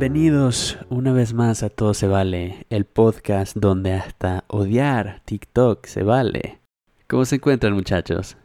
[0.00, 6.04] Bienvenidos una vez más a Todo Se Vale, el podcast donde hasta odiar TikTok se
[6.04, 6.60] vale.
[7.08, 8.36] ¿Cómo se encuentran muchachos?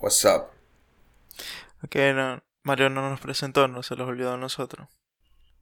[0.00, 0.44] What's up?
[1.84, 4.88] Ok, no, Mario no nos presentó, no se los olvidó a nosotros.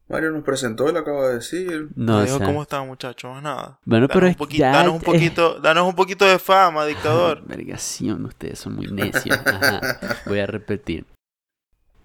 [0.08, 1.88] Mario nos presentó, él acaba de decir.
[1.96, 3.80] No, o dijo sea, cómo están muchachos, más nada.
[3.84, 4.70] Bueno, pero Danos un, que poqui- ya...
[4.70, 7.42] danos un eh, poquito, danos un poquito de fama, dictador.
[7.44, 9.36] Vergación, ustedes son muy necios.
[9.44, 9.98] Ajá.
[10.26, 11.04] Voy a repetir.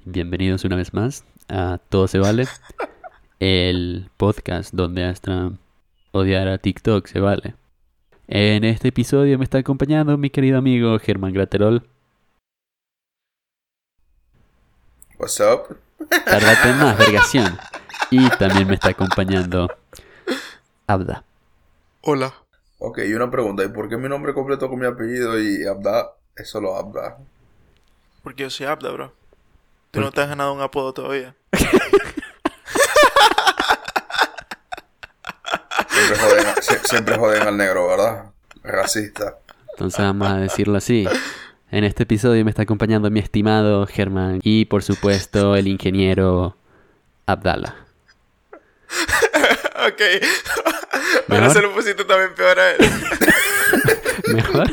[0.05, 2.47] Bienvenidos una vez más a Todo Se Vale,
[3.41, 5.52] el podcast donde hasta
[6.12, 7.55] odiar a TikTok se vale.
[8.27, 11.84] En este episodio me está acompañando mi querido amigo Germán Graterol.
[15.17, 15.76] What's up?
[16.26, 17.58] Tárdate más, vergación.
[18.12, 19.70] Y también me está acompañando
[20.86, 21.23] Abda.
[22.02, 22.34] Hola.
[22.78, 26.12] Ok, y una pregunta, ¿y por qué mi nombre completo con mi apellido y Abda
[26.36, 27.17] es solo Abda?
[28.22, 29.08] Porque yo soy Abda, bro.
[29.89, 31.36] Tú ¿Por no te has ganado un apodo todavía.
[35.89, 38.25] Siempre joden, a- sie- siempre joden al negro, ¿verdad?
[38.64, 39.38] Racista.
[39.72, 41.08] Entonces vamos a decirlo así.
[41.72, 46.58] En este episodio me está acompañando mi estimado Germán y por supuesto el ingeniero
[47.25, 47.75] Abdala.
[49.88, 50.02] ok.
[51.27, 51.44] ¿Mejor?
[51.44, 52.77] Ahora se lo pusiste también peor a él.
[54.33, 54.67] ¿Mejor?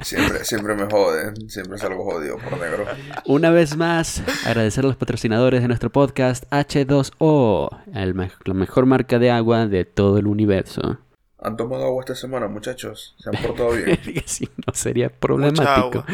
[0.00, 2.86] Siempre, siempre me joden, siempre salgo jodido por negro.
[3.26, 8.86] Una vez más, agradecer a los patrocinadores de nuestro podcast H2O, el me- la mejor
[8.86, 10.98] marca de agua de todo el universo.
[11.42, 13.16] ¿Han tomado agua esta semana, muchachos?
[13.18, 13.98] ¿Se han portado bien?
[14.26, 15.70] Si no sería Mucha problemático.
[15.72, 16.06] agua.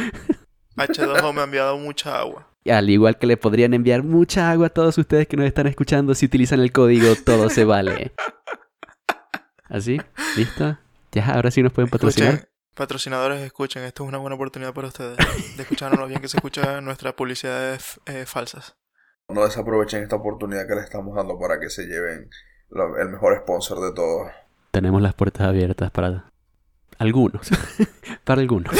[0.77, 2.48] H2O me ha enviado mucha agua.
[2.65, 5.67] Y Al igual que le podrían enviar mucha agua a todos ustedes que nos están
[5.67, 8.12] escuchando si utilizan el código Todo se vale.
[9.69, 9.99] ¿Así?
[10.37, 10.79] ¿Listo?
[11.12, 12.34] Ya, ahora sí nos pueden patrocinar.
[12.34, 13.83] Escuchen, patrocinadores, escuchen.
[13.84, 15.17] Esto es una buena oportunidad para ustedes.
[15.56, 18.77] De escucharnos lo bien que se escucha nuestras publicidades eh, falsas.
[19.29, 22.31] No desaprovechen esta oportunidad que les estamos dando para que se lleven
[22.71, 24.28] lo- el mejor sponsor de todos.
[24.78, 26.31] Tenemos las puertas abiertas para
[26.99, 27.49] algunos.
[28.25, 28.72] para algunos.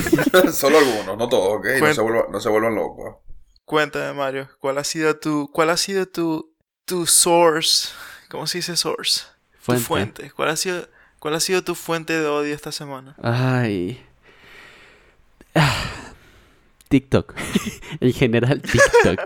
[0.52, 1.66] Solo algunos, no todos, ¿ok?
[1.80, 3.16] No se, vuelvan, no se vuelvan locos.
[3.64, 6.52] Cuéntame, Mario, ¿cuál ha sido tu, cuál ha sido tu,
[6.84, 7.88] tu source?
[8.28, 9.22] ¿Cómo se dice source?
[9.58, 9.80] Fuente.
[9.82, 10.30] Tu fuente.
[10.32, 10.86] ¿Cuál ha sido,
[11.20, 13.16] cuál ha sido tu fuente de odio esta semana?
[13.22, 14.04] Ay.
[15.54, 16.12] Ah,
[16.88, 17.32] TikTok.
[18.00, 19.20] en general, TikTok.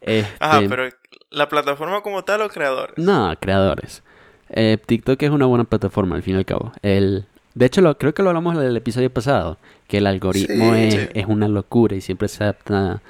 [0.00, 0.88] Este, Ajá, pero
[1.28, 2.94] la plataforma como tal o creador.
[2.96, 4.02] No, creadores.
[4.50, 6.72] Eh, TikTok es una buena plataforma, al fin y al cabo.
[6.82, 7.26] El...
[7.54, 10.74] De hecho, lo, creo que lo hablamos en el episodio pasado, que el algoritmo Sí,
[10.74, 11.10] es, sí.
[11.14, 13.02] es una locura y siempre se adapta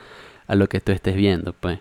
[0.46, 1.80] a lo que tú estés viendo, pues.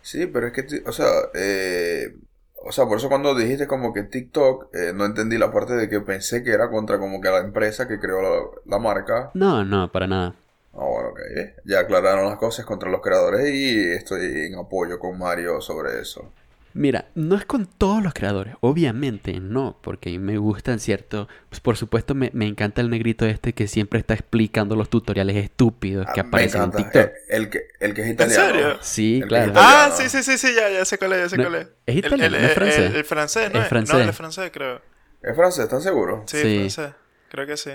[0.00, 2.16] Sí, pero es que, o sea, eh,
[2.54, 5.88] o sea, por eso cuando dijiste como que TikTok, eh, no entendí la parte de
[5.88, 9.32] que pensé que era contra como que la empresa que creó la, la marca.
[9.32, 10.34] No, no, para nada.
[10.72, 11.20] Ah, bueno, ok.
[11.64, 16.32] Ya aclararon las cosas contra los creadores y estoy en apoyo con Mario sobre eso.
[16.74, 21.26] Mira, no es con todos los creadores, obviamente no, porque a mí me gustan cierto,
[21.48, 25.36] pues por supuesto me, me encanta el negrito este que siempre está explicando los tutoriales
[25.36, 26.90] estúpidos que Ah, me aparecen en encanta.
[26.92, 27.12] TikTok.
[27.28, 28.46] El, el que, el que es italiano.
[28.46, 28.78] serio?
[28.82, 29.52] Sí, El que claro.
[29.56, 31.68] Ah, sí, sí, sí, sí, ya, ya sé cuál es, ya sé No, cuál es.
[31.86, 32.78] es El- italiano, el, no es francés.
[32.90, 33.58] el- el francés, ¿no?
[33.58, 33.68] Es es?
[33.70, 33.94] francés.
[33.96, 34.82] No, el francés, creo.
[35.22, 35.64] ¿Es francés?
[35.64, 36.22] ¿Estás seguro?
[36.26, 36.58] Sí, Sí.
[36.70, 36.94] francés.
[37.30, 37.70] Creo que sí.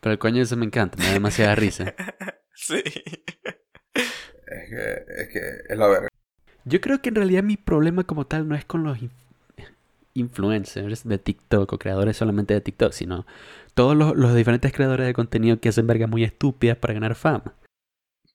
[0.00, 1.94] Pero el coño ese me encanta, me da demasiada risa.
[2.58, 2.82] Sí.
[4.46, 6.08] Es que, es que es la verga.
[6.68, 9.10] Yo creo que en realidad mi problema como tal no es con los in-
[10.14, 13.24] influencers de TikTok o creadores solamente de TikTok, sino
[13.74, 17.54] todos los, los diferentes creadores de contenido que hacen vergas muy estúpidas para ganar fama.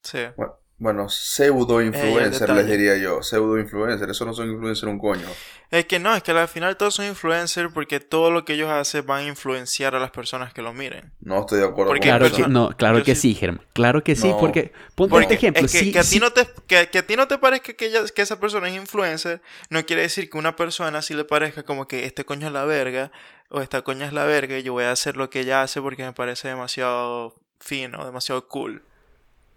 [0.04, 0.20] Sí.
[0.38, 2.64] Bueno, bueno, pseudo influencer detalle.
[2.64, 3.22] les diría yo.
[3.22, 4.10] Pseudo influencer.
[4.10, 5.28] Eso no son influencer un coño.
[5.70, 8.68] Es que no, es que al final todos son influencers porque todo lo que ellos
[8.70, 11.14] hacen van a influenciar a las personas que lo miren.
[11.22, 13.64] No estoy de acuerdo Porque con Claro que, no, claro yo que sí- sí, Germán.
[13.74, 14.38] Claro que sí, No.
[14.40, 15.66] porque ponte Porque este ejemplo.
[15.66, 17.38] es que, sí, que a sí- ti no te, que, que a ti no te
[17.38, 21.14] parezca que, ella- que esa persona es influencer, no quiere decir que una persona sí
[21.14, 23.12] le parezca como que este coño es la verga
[23.50, 25.80] o esta coña es la verga y yo voy a hacer lo que ella hace
[25.80, 28.84] porque me parece demasiado fino, demasiado cool.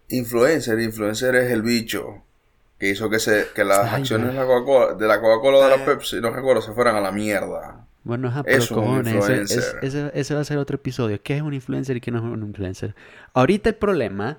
[0.09, 2.23] Influencer, influencer es el bicho
[2.79, 5.65] que hizo que se que las Ay, acciones de la Coca-Cola, de la Coca-Cola o
[5.65, 5.85] de la.
[5.85, 7.87] Pepsi, no recuerdo, se fueran a la mierda.
[8.03, 11.23] Bueno, ajá, pero Es un cojones, ese, ese- ese va a ser otro episodio.
[11.23, 12.95] ¿Qué es un influencer y qué no es un influencer?
[13.33, 14.39] Ahorita el problema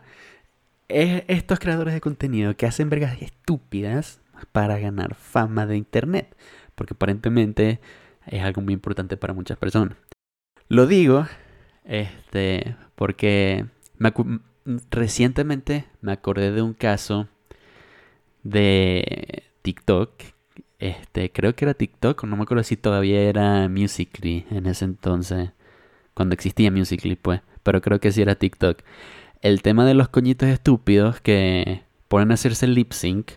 [0.87, 4.19] es estos creadores de contenido que hacen vergas estúpidas
[4.51, 6.35] para ganar fama de internet.
[6.75, 7.79] Porque aparentemente
[8.27, 9.97] es algo muy importante para muchas personas.
[10.67, 11.25] Lo digo,
[11.85, 13.65] este, porque
[13.97, 14.09] me
[14.91, 17.27] recientemente me acordé de un caso
[18.43, 20.11] de TikTok.
[20.79, 25.51] Este, creo que era TikTok, no me acuerdo si todavía era Musical.ly en ese entonces,
[26.13, 28.79] cuando existía Musical.ly, pues, pero creo que sí era TikTok.
[29.41, 33.31] El tema de los coñitos estúpidos que ponen a hacerse lip sync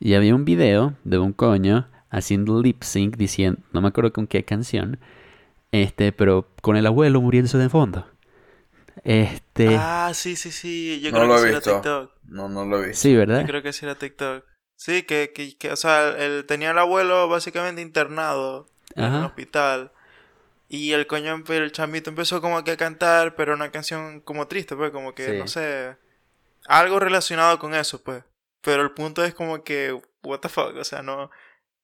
[0.00, 4.26] Y había un video de un coño haciendo lip sync diciendo, no me acuerdo con
[4.26, 4.98] qué canción,
[5.72, 8.06] este, pero con el abuelo muriéndose de fondo.
[9.02, 9.76] Este.
[9.78, 11.00] Ah, sí, sí, sí.
[11.00, 11.72] Yo No creo lo que he sí era visto.
[11.74, 12.12] TikTok.
[12.24, 13.02] No, no lo he visto.
[13.02, 13.44] Sí, Yo ¿verdad?
[13.46, 14.44] creo que sí era TikTok.
[14.76, 19.92] Sí, que, que, que, o sea, él tenía al abuelo básicamente internado en el hospital.
[20.68, 24.74] Y el coño, el chamito empezó como que a cantar, pero una canción como triste,
[24.76, 25.38] pues, como que, Sí.
[25.38, 25.96] no sé,
[26.66, 28.24] algo relacionado con eso, pues.
[28.62, 31.30] Pero el punto es como que, what the fuck, o sea, no,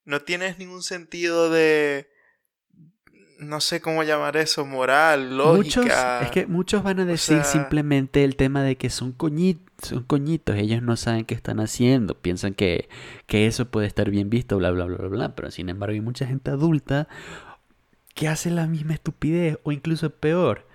[0.03, 2.10] no tienes ningún sentido de,
[3.41, 6.21] no sé cómo llamar eso, moral, Muchos, lógica.
[6.21, 10.03] es que muchos van a decir sea- simplemente el tema de que son coñitos, son
[10.03, 12.87] coñitos, ellos no saben qué están haciendo, piensan que,
[13.25, 16.01] que eso puede estar bien visto, bla, bla, bla, bla, bla, pero sin embargo hay
[16.01, 17.07] mucha gente adulta
[18.15, 20.65] que hace la misma estupidez o incluso peor,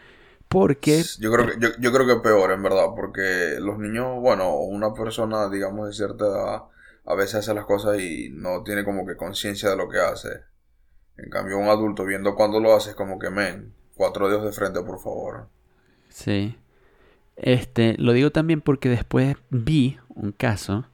[0.49, 4.57] porque Yo creo, que, yo, yo creo que peor, en verdad, porque los niños, bueno,
[4.57, 6.63] una persona, digamos, de cierta edad,
[7.07, 10.29] a veces hace las cosas y no tiene como que conciencia de lo que hace.
[11.19, 14.53] En cambio, un adulto viendo cuando lo hace es como que, men, cuatro dedos de
[14.53, 15.49] frente, por favor.
[16.09, 16.57] Sí.
[17.37, 20.87] Este, lo digo también porque después vi un caso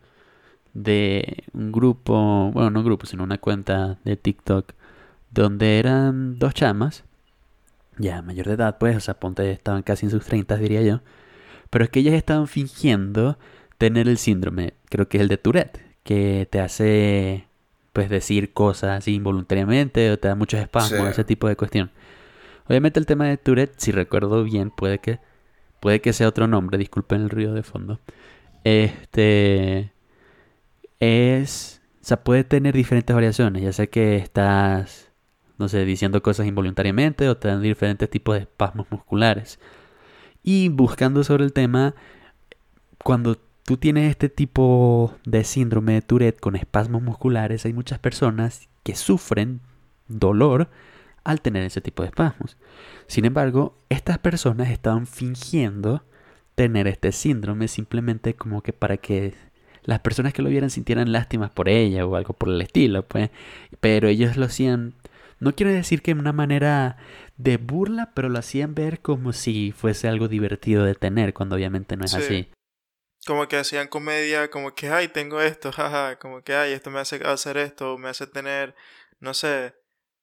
[0.75, 4.73] de un grupo, bueno, no un grupo, sino una cuenta de TikTok,
[5.31, 7.05] donde eran dos chamas,
[7.99, 11.01] ya mayor de edad, pues, o sea, ponte, estaban casi en sus 30, diría yo,
[11.71, 13.39] pero es que ellas estaban fingiendo
[13.79, 17.47] tener el síndrome, creo que es el de Tourette, que te hace,
[17.93, 21.07] pues, decir cosas así involuntariamente o te da muchos espasmos, Sí.
[21.07, 21.91] ese tipo de cuestión.
[22.69, 25.19] Obviamente el tema de Tourette, si recuerdo bien, puede que
[25.81, 27.99] puede que sea otro nombre, disculpen el ruido de fondo.
[28.65, 29.93] Este
[31.01, 35.11] es, o sea, puede tener diferentes variaciones, ya sea que estás
[35.59, 39.61] no sé, diciendo cosas involuntariamente o te dan diferentes tipos de espasmos musculares.
[40.43, 41.95] Y buscando sobre el tema,
[43.05, 43.39] cuando
[43.73, 48.95] tú tienes este tipo de síndrome de Tourette con espasmos musculares, hay muchas personas que
[48.95, 49.61] sufren
[50.09, 50.69] dolor
[51.25, 52.59] al tener ese tipo de espasmos.
[53.07, 56.05] Sin embargo, estas personas estaban fingiendo
[56.55, 59.33] tener este síndrome simplemente como que para que
[59.85, 63.31] las personas que lo vieran sintieran lástimas por ella o algo por el estilo, pues.
[63.81, 64.93] Pero ellos lo hacían,
[65.41, 66.99] no quiero decir que de una manera
[67.39, 71.97] de burla, pero lo hacían ver como si fuese algo divertido de tener, cuando obviamente
[71.97, 72.19] no es Sí.
[72.19, 72.49] así.
[73.27, 77.01] Como que hacían comedia, como que, ay, tengo esto, jaja, como que, ay, esto me
[77.01, 78.75] hace hacer esto, me hace tener,
[79.21, 79.75] no sé,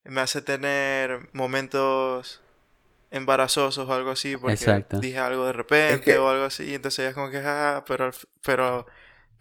[0.04, 2.42] me hace tener momentos
[3.12, 5.02] embarazosos o algo así, porque Exacto.
[5.02, 8.06] dije algo de repente que- o algo así, entonces ya es como que, jaja, pero,
[8.06, 8.86] al f- pero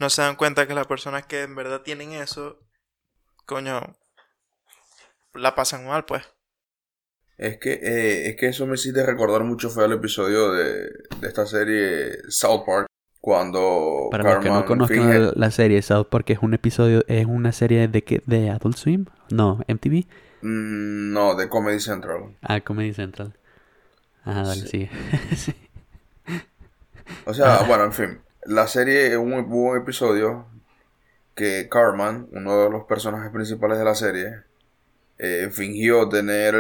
[0.00, 2.60] no se dan cuenta que las personas que en verdad tienen eso,
[3.46, 3.80] coño,
[5.32, 6.22] la pasan mal, pues.
[7.36, 10.88] Es que, eh, es que eso me hiciste recordar mucho fue el episodio de,
[11.20, 12.87] de esta serie South Park,
[13.28, 17.26] cuando Para los que no conozcan finge- la- serie South Park es un episodio, es
[17.26, 20.06] una serie de que de Adult Swim, no, MTV,
[20.40, 22.36] Mm, no, de Comedy Central.
[22.40, 23.34] ah, Comedy Central.
[24.24, 24.88] Ajá, dale, Sí.
[27.26, 28.18] O sea, bueno, en fin.
[28.44, 29.26] La serie, hubo
[29.72, 30.46] un, episodio
[31.34, 34.36] que Carman, uno de los personajes principales de la serie,
[35.18, 36.54] eh, fingió tener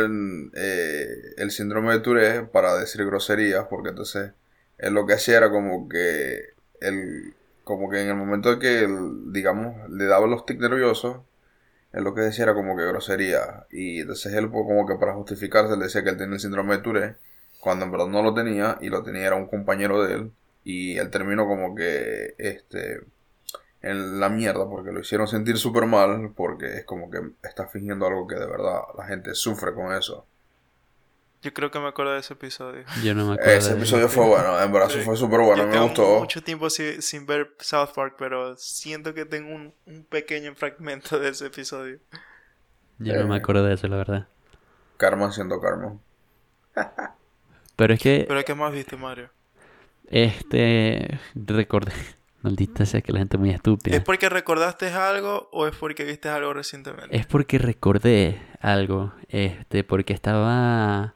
[0.54, 1.06] eh,
[1.38, 4.32] el síndrome de Tourette para decir groserías, porque entonces
[4.76, 9.32] él lo que hacía era como que él, como que en el momento que él,
[9.32, 11.18] digamos, le daba los tics nerviosos,
[11.92, 13.66] él lo que decía era como que grosería.
[13.70, 16.76] Y entonces él, pues, como que para justificarse, le decía que él tenía el síndrome
[16.76, 17.16] de Tourette,
[17.60, 20.32] cuando en verdad no lo tenía, y lo tenía era un compañero de él.
[20.64, 23.00] Y él terminó como que, este,
[23.82, 28.06] en la mierda, porque lo hicieron sentir súper mal, porque es como que está fingiendo
[28.06, 30.26] algo que de verdad la gente sufre con eso.
[31.40, 32.84] Yo creo que me acuerdo de ese episodio.
[33.04, 33.52] Yo no me acuerdo.
[33.52, 35.00] Ese de- episodio fue bueno, en verdad Sí.
[35.00, 36.18] fue súper bueno, Yo me tengo gustó.
[36.20, 41.18] mucho tiempo sin, sin ver South Park, pero siento que tengo un, un pequeño fragmento
[41.18, 41.98] de ese episodio.
[42.98, 43.38] Yo no me Eh.
[43.38, 44.28] acuerdo de eso, la verdad.
[44.96, 45.96] Karma siendo karma.
[47.76, 49.30] Pero es que, ¿Pero qué más viste, Mario?
[50.10, 51.92] este, recordé,
[52.42, 53.96] maldita sea que la gente es muy estúpida.
[53.96, 57.16] ¿Es porque recordaste algo o es porque viste algo recientemente?
[57.16, 61.14] Es porque recordé algo, este, porque estaba...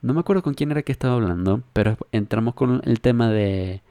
[0.00, 3.82] No me acuerdo con quién era que estaba hablando, pero entramos con el tema de,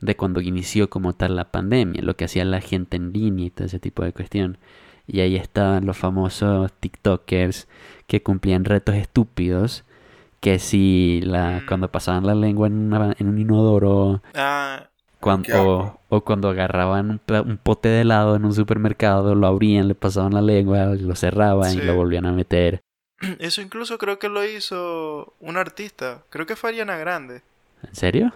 [0.00, 3.50] de cuando inició como tal la pandemia, lo que hacía la gente en línea y
[3.50, 4.58] todo ese tipo de cuestión.
[5.06, 7.68] Y ahí estaban los famosos TikTokers
[8.06, 9.84] que cumplían retos estúpidos,
[10.40, 11.66] que si la, Mm.
[11.66, 14.88] cuando pasaban la lengua en, una- en un inodoro, Ah,
[15.20, 19.94] cuan- Qué o, cuando agarraban un, pote de helado en un supermercado, lo abrían, le
[19.94, 22.80] pasaban la lengua, lo cerraban y lo volvían a meter.
[23.38, 26.24] eso incluso creo que lo hizo un artista.
[26.30, 27.42] Creo que fue Ariana Grande.
[27.82, 28.32] ¿En serio?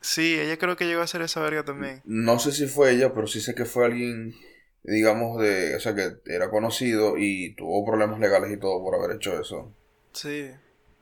[0.00, 2.02] Sí, ella creo que llegó a hacer esa verga también.
[2.04, 4.34] No sé si fue ella, pero sí sé que fue alguien,
[4.82, 9.16] digamos, de, o sea, que era conocido y tuvo problemas legales y todo por haber
[9.16, 9.72] hecho eso.
[10.12, 10.50] Sí.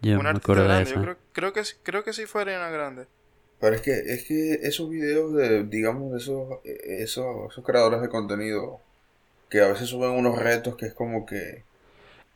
[0.01, 0.91] Yo Una me artista acuerdo de grande.
[0.91, 0.95] eso.
[0.95, 3.07] Yo creo, creo que sí- creo que sí fue Ariana Grande.
[3.61, 8.03] Pero es que, es que esos videos de, digamos, de esos, eh, esos, esos creadores
[8.03, 8.81] de contenido
[9.51, 11.66] que a veces suben unos retos que es como que,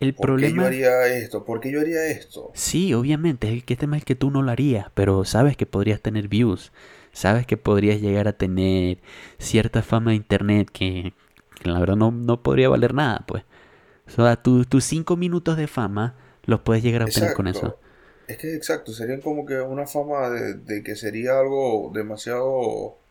[0.01, 0.67] El ¿por qué yo problema...
[0.67, 1.45] haría esto?
[1.45, 2.53] ¿Por qué yo haría esto?
[2.53, 6.01] Sí, obviamente, el que tema es que tú no lo harías, pero sabes que podrías
[6.01, 6.73] tener views,
[7.13, 8.99] sabes que podrías llegar a tener
[9.39, 11.13] cierta fama de internet que,
[11.61, 13.45] que la verdad no, no podría valer nada, pues.
[14.09, 16.17] O sea, tu- tus cinco minutos de fama
[16.47, 17.77] los puedes llegar a obtener con eso.
[18.27, 23.03] Es que exacto, sería como que una fama de, de que sería algo demasiado,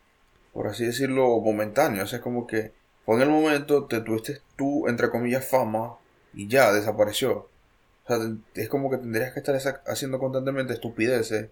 [0.52, 2.04] por así decirlo, momentáneo.
[2.04, 2.74] O sea, es como que
[3.06, 5.99] fue en el momento, te tuviste tú, entre comillas, fama
[6.34, 7.48] y ya desapareció.
[8.04, 8.18] O sea,
[8.54, 9.54] es como que tendrías que estar
[9.86, 11.50] haciendo constantemente estupideces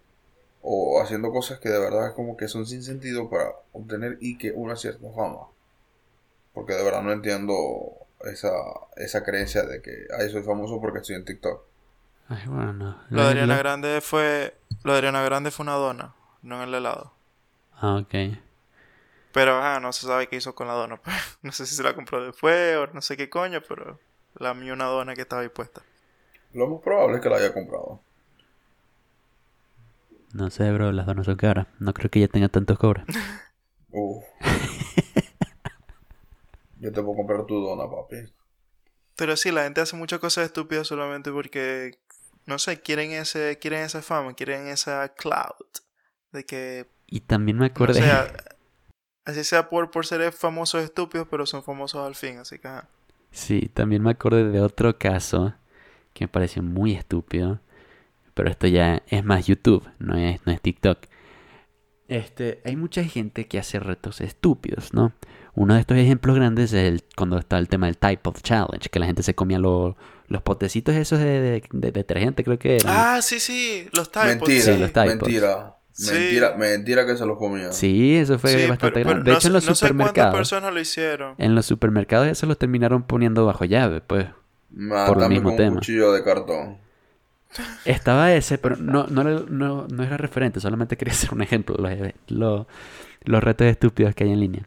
[0.63, 4.39] o haciendo cosas que de verdad es como que son sin sentido para obtener y
[4.39, 5.47] que una cierta fama.
[6.53, 7.55] Porque de verdad no entiendo
[8.25, 8.51] esa,
[8.97, 11.63] esa creencia de que, ay, soy famoso porque estoy en TikTok.
[12.29, 13.03] Ay, bueno, no.
[13.11, 14.55] Lo de Ariana La- Grande fue.
[14.83, 17.13] Lo de Ariana Grande fue una dona, no en el helado.
[17.75, 18.15] Ah, ok.
[19.33, 20.97] Pero ajá, no se sabe qué hizo con la dona.
[21.01, 21.15] pues.
[21.43, 23.99] No sé si se la compró después o no sé qué coño, pero
[24.39, 25.83] la mío una dona que estaba ahí puesta.
[26.53, 28.01] Lo más probable es que la haya comprado.
[30.33, 31.67] No sé, bro, las donas son caras.
[31.79, 33.05] No creo que ella tenga tantos cobres.
[33.91, 34.25] Uf.
[36.81, 38.17] Yo te puedo comprar tu dona, papi.
[39.17, 41.99] Pero sí, la gente hace muchas cosas estúpidas solamente porque,
[42.47, 45.67] no sé, quieren ese, quieren esa fama, quieren esa cloud.
[46.33, 47.95] De que, Y también me no acordé...
[47.95, 48.33] sé, a-
[49.25, 52.89] así sea por, por ser famosos estúpidos, pero son famosos al fin, así que ajá.
[53.39, 55.55] Sí, también me acordé de otro caso
[56.13, 57.61] que me pareció muy estúpido.
[58.35, 60.99] Pero esto ya es más YouTube, no es, no es TikTok.
[62.09, 65.13] Este, hay mucha gente que hace retos estúpidos, ¿no?
[65.55, 68.89] Uno de estos ejemplos grandes es el, cuando está el tema del Type of Challenge,
[68.89, 72.77] que la gente se comía lo- los potecitos esos de, de- de detergente, creo que
[72.77, 72.95] eran.
[72.97, 74.27] Ah, sí, sí, los typos.
[74.27, 75.07] Mentira, Sí, los typos.
[75.07, 75.75] mentira.
[76.01, 76.13] Sí.
[76.15, 77.73] Mentira, mentira que se los comía.
[77.73, 79.25] Sí, eso fue Sí, bastante pero- grande.
[79.25, 81.35] pero De no hecho, en los no sé cuántas supermercados, personas lo hicieron.
[81.39, 84.27] en los supermercados ya se los terminaron poniendo bajo llave, pues.
[84.71, 85.71] Mátame mismo con tema.
[85.71, 86.77] un cuchillo de cartón.
[87.85, 91.75] Estaba ese, pero no, no, era- no, no era referente, solamente quería hacer un ejemplo.
[91.79, 91.91] Los,
[92.29, 92.67] los,
[93.25, 94.63] los retos estúpidos que hay en línea.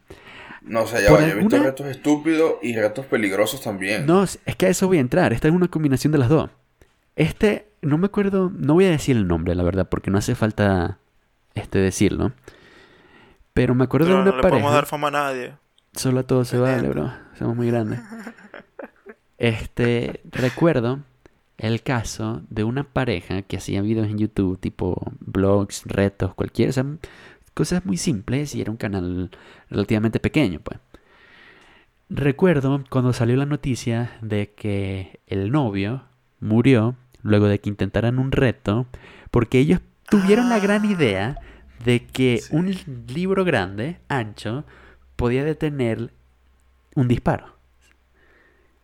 [0.63, 4.05] No sé, ya Por va, he visto retos estúpidos y retos peligrosos también.
[4.05, 5.31] No, es que a eso voy a entrar.
[5.33, 6.49] Esta es una combinación de las dos.
[7.15, 10.35] Este, no me acuerdo, no voy a decir el nombre, la verdad, porque no hace
[10.35, 10.97] falta
[11.55, 12.31] este decirlo.
[13.53, 14.75] Pero me acuerdo Pero de no una podemos pareja.
[14.75, 15.53] dar fama a nadie.
[15.93, 17.11] Solo a todo se vale, bro.
[17.37, 17.99] Somos muy grandes.
[19.37, 20.99] Este, recuerdo
[21.57, 26.73] el caso de una pareja que hacía videos en YouTube, tipo blogs, retos, cualquier, o
[26.73, 26.85] sea,
[27.53, 29.29] cosas muy simples y era un canal
[29.69, 30.79] relativamente pequeño, pues.
[32.09, 36.03] Recuerdo cuando salió la noticia de que el novio
[36.39, 38.85] murió luego de que intentaran un reto,
[39.29, 39.79] porque ellos
[40.11, 40.87] tuvieron la gran Ah.
[40.91, 41.37] idea
[41.83, 42.55] de que Sí.
[42.55, 42.75] un
[43.07, 44.65] libro grande, ancho,
[45.15, 46.11] podía detener
[46.95, 47.55] un disparo.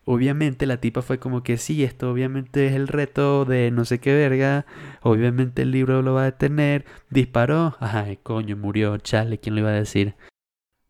[0.04, 3.98] Obviamente la tipa fue como que sí, esto obviamente es el reto de no sé
[3.98, 4.64] qué verga,
[5.02, 9.68] obviamente el libro lo va a detener, disparó, ay coño, murió, chale, ¿quién lo iba
[9.70, 10.14] a decir?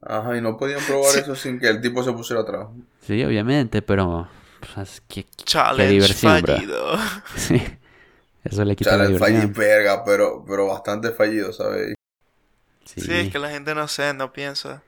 [0.00, 1.18] Ajá, y no podían probar Sí.
[1.18, 2.68] eso sin que el tipo se pusiera atrás.
[3.00, 4.28] Sí, obviamente, pero...
[4.75, 6.54] pues, ¿qué- qué- Challenge diversión, bro.
[6.54, 6.99] fallido.
[7.35, 7.61] Sí,
[8.50, 11.95] eso le quita la Chale, fallido, verga, pero, pero bastante fallido, ¿sabes?
[12.85, 13.00] Sí.
[13.02, 14.83] Sí, es que la gente no sé, no piensa.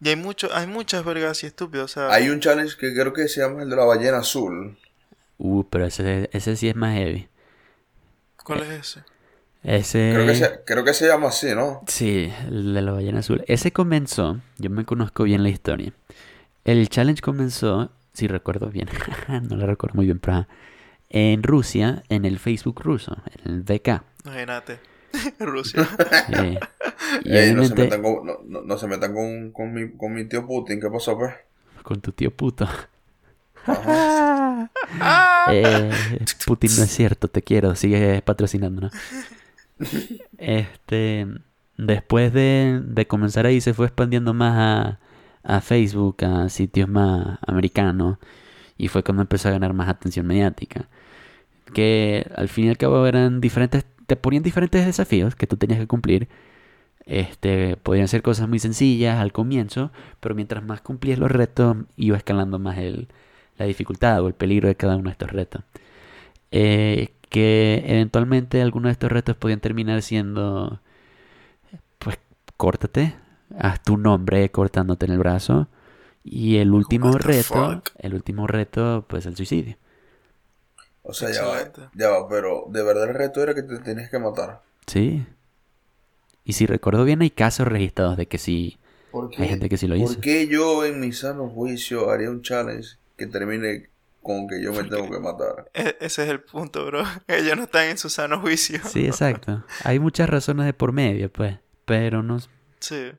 [0.00, 3.12] Y hay mucho, hay muchas vergas y estúpidos, o sea, Hay un challenge que creo
[3.12, 4.76] que se llama el de la ballena azul.
[5.38, 7.28] Uh, pero ese, ese sí es más heavy.
[8.44, 9.00] ¿cuál es ese?
[9.64, 10.12] Ese...
[10.14, 11.82] Creo que, se, creo que se llama así, ¿no?
[11.88, 13.42] Sí, el de la ballena azul.
[13.48, 15.92] Ese comenzó, yo me conozco bien la historia.
[16.64, 18.88] El challenge comenzó, si recuerdo bien,
[19.48, 20.46] no lo recuerdo muy bien, pero
[21.16, 24.02] en Rusia, en el Facebook ruso, en el VK.
[24.24, 24.78] Imagínate.
[25.38, 25.88] Rusia.
[26.28, 26.58] eh,
[27.24, 30.12] y Ey, no se metan con, no, no- no se metan con, con, mi, con
[30.12, 30.80] mi tío Putin.
[30.80, 31.32] ¿Qué pasó, pues?
[31.82, 32.68] con tu tío puto.
[33.64, 34.70] Ajá.
[35.52, 35.90] Eh,
[36.46, 38.92] Putin no es cierto, te quiero, sigue patrocinándonos.
[40.38, 41.26] Este,
[41.76, 44.98] después de, de comenzar ahí se fue expandiendo más
[45.44, 48.18] a, a Facebook, a sitios más americanos,
[48.78, 50.88] y fue cuando empezó a ganar más atención mediática.
[51.72, 55.80] Que al fin y al cabo eran diferentes, te ponían diferentes desafíos que tú tenías
[55.80, 56.28] que cumplir.
[57.04, 62.16] Este, podían ser cosas muy sencillas al comienzo, pero mientras más cumplías los retos, iba
[62.16, 63.08] escalando más el,
[63.58, 65.62] la dificultad o el peligro de cada uno de estos retos.
[66.50, 70.80] Eh, que eventualmente algunos de estos retos podían terminar siendo
[71.98, 72.18] pues
[72.56, 73.14] córtate,
[73.58, 75.68] haz tu nombre cortándote en el brazo.
[76.24, 77.90] Y el último reto, fuck?
[77.98, 79.76] el último reto, pues el suicidio.
[81.08, 84.10] O sea, ya va, ya va, pero de verdad el reto era que te tenías
[84.10, 84.62] que matar.
[84.86, 85.24] Sí.
[86.44, 88.78] Y si recuerdo bien, hay casos registrados de que sí.
[89.12, 90.06] ¿Por Hay gente que sí lo hizo.
[90.14, 93.88] ¿Por qué yo en mi sano juicio haría un challenge que termine
[94.22, 95.70] con que yo me tengo que matar?
[95.72, 97.04] E- ese es el punto, bro.
[97.28, 98.80] Ellos no están en su sano juicio.
[98.84, 99.64] Sí, exacto.
[99.84, 101.56] Hay muchas razones de por medio, pues.
[101.84, 102.38] Pero no.
[102.80, 103.12] Sí.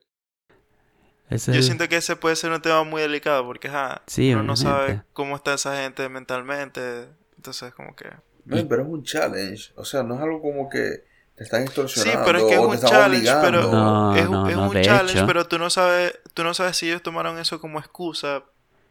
[1.29, 3.69] ese Yo es- siento que ese puede ser un tema muy delicado porque,
[4.07, 7.07] Sí, uno no sabe cómo está esa gente mentalmente.
[7.47, 8.09] Entonces, como que...
[8.45, 9.71] Men, pero es un challenge.
[9.75, 11.03] O sea, no es algo como que
[11.35, 14.49] te están Sí, extorsionando pero es que es un challenge, pero No, es, un- no,
[14.49, 15.27] es no, un de challenge, hecho.
[15.27, 18.43] pero tú no sabes, tú no sabes si ellos tomaron eso como excusa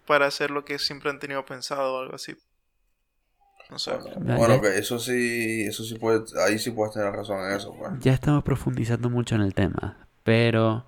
[0.06, 2.36] para hacer lo que siempre han tenido pensado o algo así.
[3.70, 3.90] No sé.
[4.16, 7.74] Bueno, bueno, ok, eso sí, eso sí puede, ahí sí puedes tener razón en eso,
[7.76, 7.92] pues.
[8.00, 10.06] Ya estamos profundizando mucho en el tema.
[10.22, 10.84] Pero.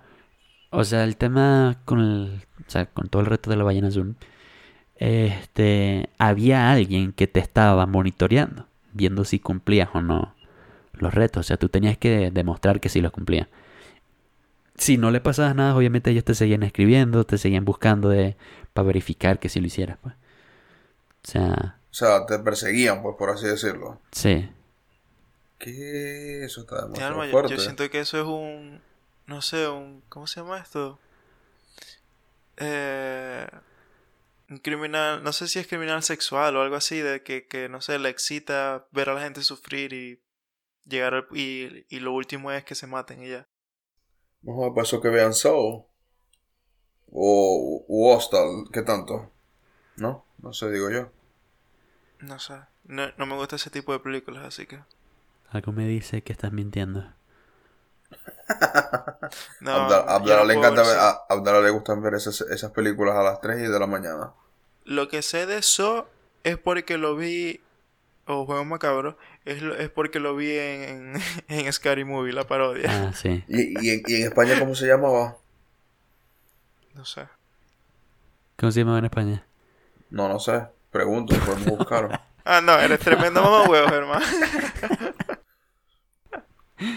[0.71, 2.45] O sea, el tema con el.
[2.65, 4.15] O sea, con todo el reto de la ballena azul.
[4.99, 6.09] Este.
[6.19, 8.67] Había alguien que te estaba monitoreando.
[8.93, 10.35] Viendo si cumplías o no
[10.93, 11.41] los retos.
[11.41, 13.47] O sea, tú tenías que demostrar que sí los cumplías.
[14.75, 18.37] Si no le pasabas nada, obviamente ellos te seguían escribiendo, te seguían buscando de,
[18.73, 20.15] para verificar que sí lo hicieras, pues.
[20.15, 23.99] O sea, O sea, te perseguían, pues, por así decirlo.
[24.11, 24.49] sí.
[25.57, 26.45] ¿Qué?
[26.45, 27.53] Eso está demasiado alma, yo, fuerte.
[27.53, 28.81] yo siento que eso es un,
[29.27, 30.97] no sé, un, ¿cómo se llama esto?
[32.57, 33.45] Eh,
[34.57, 37.99] criminal, no sé si es criminal sexual o algo así, de que, que no sé,
[37.99, 40.21] le excita ver a la gente sufrir y
[40.85, 43.47] llegar al, y, y lo último es que se maten y ya.
[44.41, 45.83] No me pasó que vean Soul.
[47.11, 49.31] O, o Hostal, ¿qué tanto?
[49.97, 50.25] ¿No?
[50.39, 51.11] No sé, digo yo.
[52.19, 54.79] No sé, no, no me gusta ese tipo de películas, así que...
[55.51, 57.13] Algo me dice que estás mintiendo.
[59.59, 60.99] No, Abdala, yo Abdala no le encanta ver eso.
[60.99, 64.33] a Abdala le gustan ver esas, esas películas a las 3 y de la mañana.
[64.89, 66.09] Lo que sé de eso
[66.43, 67.61] es porque lo vi,
[68.25, 71.21] o Juego Macabro, es, lo- es porque lo vi en, en,
[71.67, 72.89] en Scary Movie, la parodia.
[72.91, 73.43] Ah, sí.
[73.47, 75.37] ¿Y, y, en, y en España cómo se llamaba?
[76.95, 77.27] No sé.
[78.57, 79.45] ¿Cómo se llamaba en España?
[80.09, 80.63] No, no sé.
[80.91, 82.19] Pregunto, podemos buscarlo.
[82.45, 84.25] Ah, no, eres tremendo mamá huevos, hermano.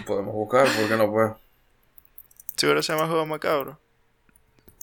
[0.06, 1.32] podemos buscar, ¿por qué no pues?
[2.56, 3.78] Seguro se llama Juego Macabro.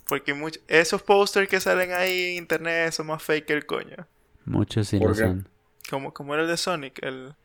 [0.09, 4.07] Porque much- esos posters que salen ahí en internet son más fake que el coño.
[4.45, 5.47] Muchos sí ¿Por lo son.
[5.89, 7.35] Como, como era el de Sonic, el...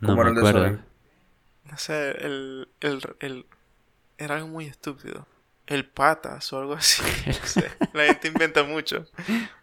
[0.00, 0.64] No ¿Cómo me era el de acuerdo.
[0.66, 0.80] Sonic?
[1.64, 3.46] No sé, el, el, el...
[4.18, 5.26] Era algo muy estúpido.
[5.66, 7.02] El patas o algo así.
[7.26, 7.70] No sé.
[7.94, 9.06] La gente inventa mucho.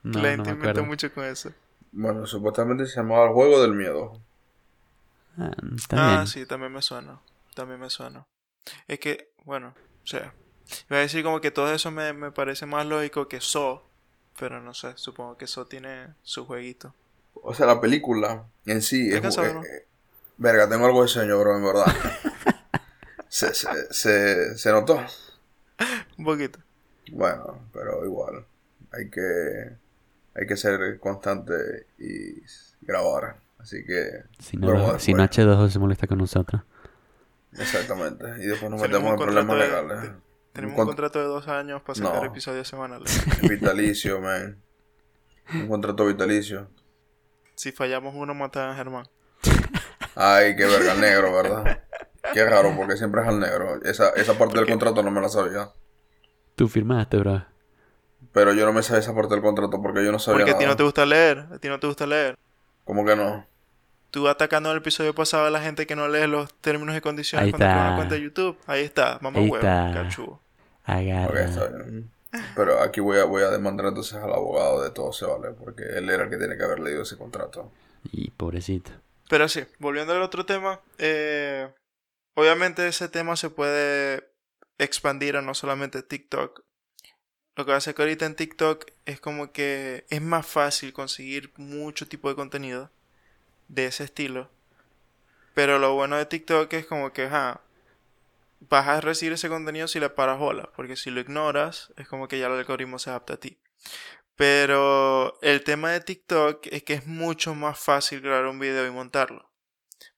[0.03, 0.83] No, La no gente me inventa acuerdo.
[0.83, 1.51] mucho con eso.
[1.91, 4.19] Bueno, supuestamente se llamaba El Juego del Miedo.
[5.37, 7.19] Ah, está Ah, sí, también me suena.
[7.55, 8.25] También me suena.
[8.87, 10.33] Es que, bueno, o sea,
[10.89, 13.83] iba a decir como que todo eso me, me parece más lógico que So,
[14.39, 16.93] pero no sé, supongo que So tiene su jueguito.
[17.41, 19.21] O sea, la película en sí es...
[19.21, 19.63] cansado, eh, ¿no?
[19.63, 19.85] eh,
[20.37, 21.85] verga, tengo algo de sueño, bro, en verdad.
[23.29, 24.99] se, se, se, se notó.
[26.17, 26.59] Un poquito.
[27.11, 28.45] Bueno, pero igual.
[28.91, 29.71] Hay que...
[30.35, 32.41] Hay que ser constante y
[32.81, 33.37] grabar.
[33.57, 34.23] Así que...
[34.39, 35.47] Si no, Broma si no después.
[35.47, 36.61] H2O se molesta con nosotros.
[37.57, 38.25] Exactamente.
[38.39, 40.11] Y después nos metemos en problemas de- legales.
[40.53, 42.25] Tenemos Un un cont- contrato de dos años para sacar No.
[42.27, 43.23] episodios semanales.
[43.49, 44.61] Vitalicio, man.
[45.53, 46.69] Un contrato vitalicio.
[47.55, 49.07] si fallamos uno, matan a Germán.
[50.15, 51.81] Ay, qué verga, el negro, ¿verdad?
[52.33, 53.81] Qué raro, porque siempre es al negro.
[53.83, 55.71] Esa, esa parte del contrato no me la sabía.
[56.55, 57.45] Tú firmaste, bro.
[58.33, 60.57] Pero yo no me sabía esa parte del contrato porque yo no sabía Porque a
[60.57, 60.73] ti nada.
[60.73, 61.47] no te gusta leer.
[61.51, 62.37] A ti no te gusta leer.
[62.83, 63.45] ¿Cómo que no?
[64.11, 67.01] Tú atacando en el episodio pasado a la gente que no lee los términos y
[67.01, 67.87] condiciones Ahí cuando crea está.
[67.87, 68.57] una cuenta de YouTube.
[68.65, 69.91] Ahí está, mamá Ahí huevo, está.
[69.93, 70.31] cachudo.
[70.31, 70.41] Ok,
[70.85, 71.43] Agarra.
[71.45, 72.11] está bien.
[72.55, 75.83] Pero aquí voy a, voy a demandar entonces al abogado de todo se vale, porque
[75.83, 77.71] él era el que tiene que haber leído ese contrato.
[78.11, 78.91] Y pobrecito.
[79.29, 81.69] Pero sí, volviendo al otro tema, eh,
[82.35, 84.27] obviamente ese tema se puede
[84.79, 86.63] expandir a no solamente TikTok.
[87.55, 91.51] Lo que pasa es que ahorita en TikTok es como que es más fácil conseguir
[91.57, 92.89] mucho tipo de contenido
[93.69, 94.49] de ese estilo.
[95.53, 97.61] Pero lo bueno de TikTok es como que, ajá,
[98.59, 102.27] vas a recibir ese contenido si le paras bola, porque si lo ignoras es como
[102.27, 103.57] que ya el algoritmo se adapta a ti.
[104.35, 108.91] Pero el tema de TikTok es que es mucho más fácil grabar un video y
[108.91, 109.49] montarlo.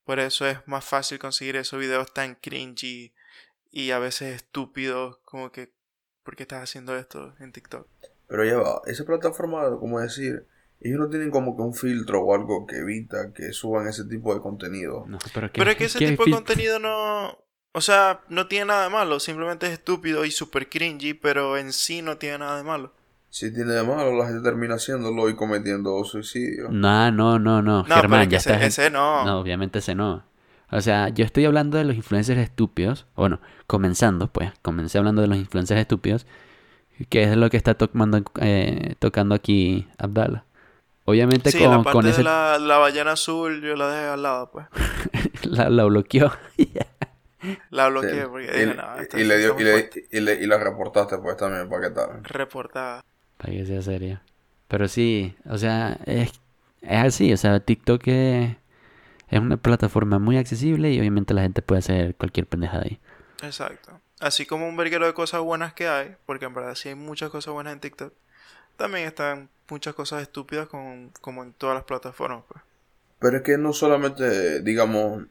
[0.04, 3.12] Por eso es más fácil conseguir esos videos tan cringy
[3.70, 5.72] y a veces estúpidos, como que,
[6.22, 7.88] ¿por qué estás haciendo esto en TikTok?
[8.28, 10.46] Pero ya va, esa plataforma, como decir,
[10.84, 14.34] ellos no tienen como que un filtro o algo que evita que suban ese tipo
[14.34, 15.04] de contenido.
[15.08, 17.38] No, pero, ¿qué- Pero es que ese tipo de contenido no...
[17.74, 21.72] O sea, no tiene nada de malo, simplemente es estúpido y super cringy, pero en
[21.72, 22.92] sí no tiene nada de malo.
[23.30, 26.68] Si tiene de malo, la gente termina haciéndolo y cometiendo suicidio.
[26.70, 27.82] No, no, no, no.
[27.84, 28.62] No, Germán, pero ya es que ese, estás.
[28.78, 29.24] en- ese no.
[29.24, 30.22] No, obviamente ese no.
[30.70, 33.06] O sea, yo estoy hablando de los influencers estúpidos.
[33.16, 34.52] Bueno, comenzando, pues.
[34.60, 36.26] Comencé hablando de los influencers estúpidos.
[37.08, 40.44] Que es lo que está tocando, eh, tocando aquí Abdala.
[41.04, 42.18] Obviamente Sí, la con, parte con ese...
[42.18, 44.66] de la, la ballena azul yo la dejé al lado, pues.
[45.44, 46.32] la, la bloqueó.
[47.70, 47.90] La Sí.
[47.90, 50.06] bloqueé porque Y, dije, no, y le dio, y, le, fuerte".
[50.12, 52.22] y, le- y la reportaste pues también, ¿para qué tal?
[52.22, 53.04] Reportada.
[53.36, 54.20] Para que sea serio.
[54.68, 56.30] Pero sí, o sea, es,
[56.82, 57.32] es así.
[57.32, 58.56] O sea, TikTok es,
[59.28, 63.00] es una plataforma muy accesible y obviamente la gente puede hacer cualquier pendejada ahí.
[63.42, 64.00] Exacto.
[64.20, 67.30] Así como un verguero de cosas buenas que hay, porque en verdad sí hay muchas
[67.30, 68.12] cosas buenas en TikTok,
[68.82, 72.62] también están muchas cosas estúpidas con- como en todas las plataformas, pues.
[73.18, 75.24] Pero es que no solamente, digamos,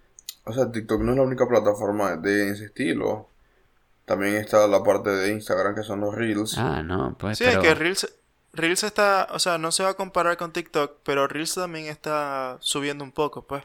[0.45, 3.27] o sea, TikTok no es la única plataforma de ese estilo.
[4.05, 6.57] También está la parte de Instagram que son los Reels.
[6.57, 7.61] Ah, no, pues Sí, pero...
[7.61, 8.13] es que Reels,
[8.53, 12.57] Reels está, o sea, no se va a comparar con TikTok, pero Reels también está
[12.61, 13.63] subiendo un poco, pues.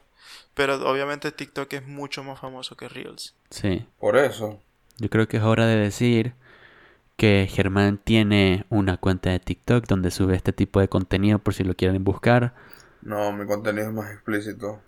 [0.55, 3.35] Pero obviamente TikTok es mucho más famoso que Reels.
[3.51, 4.61] Sí, Por eso.
[4.99, 6.35] yo creo que es hora de decir
[7.17, 11.65] que Germán tiene una cuenta de TikTok donde sube este tipo de contenido por si
[11.65, 12.55] lo quieren buscar.
[13.03, 14.81] No, mi contenido es más explícito.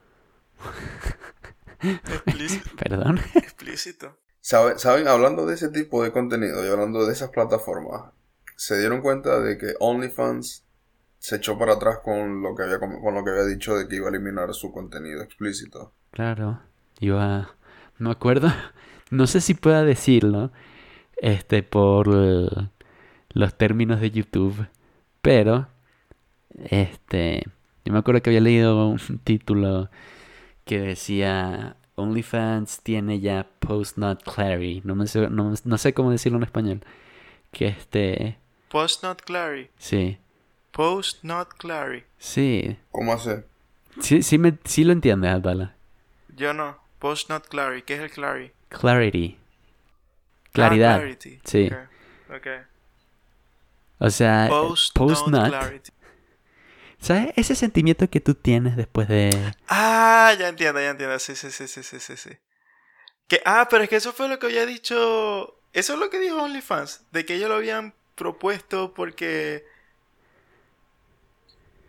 [1.80, 2.70] Explícito.
[2.76, 3.20] Perdón.
[3.34, 4.16] explícito.
[4.40, 5.08] ¿Sabe- ¿Saben?
[5.08, 8.12] Hablando de ese tipo de contenido y hablando de esas plataformas,
[8.56, 10.64] se dieron cuenta de que OnlyFans
[11.18, 13.96] se echó para atrás con lo que había con lo que había dicho de que
[13.96, 15.92] iba a eliminar su contenido explícito.
[16.10, 16.60] Claro,
[17.00, 17.50] iba...
[17.98, 18.48] No me acuerdo,
[19.10, 20.52] no sé si pueda decirlo,
[21.20, 24.66] este, por los términos de YouTube,
[25.22, 25.68] pero,
[26.70, 27.44] este,
[27.84, 29.90] yo me acuerdo que había leído un título
[30.64, 36.10] que decía OnlyFans tiene ya post not clarity, no, me sé, no, no sé cómo
[36.10, 36.80] decirlo en español,
[37.50, 39.70] que este, Post not clarity.
[39.78, 40.18] sí,
[40.72, 42.04] Post not clarity.
[42.18, 43.44] sí, ¿Cómo hace?
[44.00, 45.74] sí, sí, me, sí lo entiendes, Abdala.
[46.36, 46.76] Yo no.
[47.00, 47.82] Post not clarity.
[47.82, 48.52] ¿Qué es el clarity?
[48.68, 49.38] Clarity,
[50.48, 51.40] Ah, claridad, clarity.
[51.44, 51.70] sí.
[52.28, 52.36] Ok.
[52.36, 52.46] ok.
[53.98, 55.92] o sea, Post, post not clarity.
[57.00, 57.32] ¿Sabes?
[57.36, 59.30] Ese sentimiento que tú tienes después de...
[59.68, 61.16] Ah, ya entiendo, ya entiendo.
[61.20, 62.30] Sí, sí, sí, sí, sí, sí, sí.
[63.28, 65.60] Que, ah, pero es que eso fue lo que había dicho.
[65.72, 67.02] Eso es lo que dijo OnlyFans.
[67.12, 69.64] De que ellos lo habían propuesto porque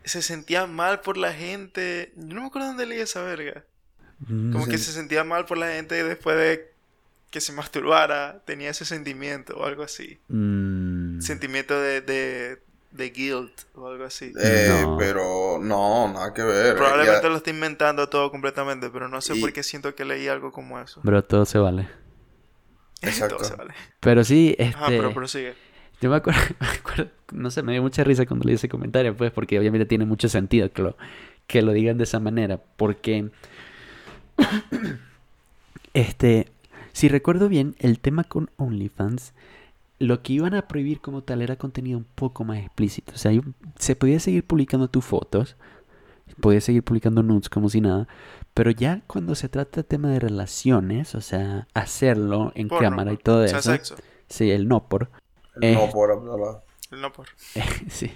[0.03, 2.13] se sentían mal por la gente.
[2.15, 3.65] Yo no me acuerdo dónde leí esa verga.
[4.27, 4.71] Como Sí.
[4.71, 6.68] que se sentía mal por la gente después de
[7.29, 8.41] que se masturbara.
[8.45, 10.19] Tenía ese sentimiento o algo así.
[10.29, 12.61] Mm, Sentimiento de, de,
[12.91, 14.31] de guilt o algo así.
[14.41, 14.97] Eh, No.
[14.97, 16.75] pero no, nada que ver.
[16.75, 20.05] Probablemente Ya- lo estoy inventando todo completamente, pero no sé Y- por qué siento que
[20.05, 21.01] leí algo como eso.
[21.03, 21.87] Bro, todo se vale.
[23.01, 23.37] Exacto.
[23.37, 23.73] Todo se vale.
[23.99, 24.75] Pero sí, este...
[24.75, 25.53] Ajá, pero prosigue.
[26.01, 29.15] Yo me acuerdo, me acuerdo- no sé, me dio mucha risa cuando leí ese comentario,
[29.15, 30.97] pues, porque obviamente tiene mucho sentido que lo,
[31.45, 33.29] que lo digan de esa manera, porque,
[35.93, 36.47] este,
[36.99, 39.33] si recuerdo bien, el tema con OnlyFans,
[39.99, 43.31] lo que iban a prohibir como tal era contenido un poco más explícito, o sea,
[43.77, 45.55] se podía seguir publicando tus fotos,
[46.41, 48.09] podías seguir publicando nudes como si nada,
[48.53, 53.13] pero ya cuando se trata de tema de relaciones, o sea, hacerlo en Porno, cámara
[53.13, 53.95] y todo O sea, eso, sexo.
[54.27, 55.09] sí, el no por,
[55.61, 55.89] el no eh.
[55.93, 56.59] por Abdallah.
[56.91, 57.27] El no por.
[57.87, 58.11] sí.